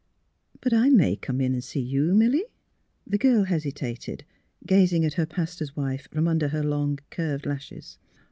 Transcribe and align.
'^ 0.57 0.61
But 0.61 0.73
I 0.73 0.89
may 0.89 1.15
come 1.15 1.39
in 1.41 1.53
and 1.53 1.63
see 1.63 1.79
you, 1.79 2.15
Milly?" 2.15 2.45
The 3.05 3.19
girl 3.19 3.43
hesitated, 3.43 4.25
gazing 4.65 5.05
at 5.05 5.13
her 5.13 5.27
pastor's 5.27 5.75
wife 5.75 6.07
from 6.11 6.27
under 6.27 6.47
her 6.47 6.63
long, 6.63 6.97
curved 7.11 7.45
lashes. 7.45 7.99